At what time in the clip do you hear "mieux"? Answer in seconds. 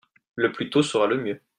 1.21-1.39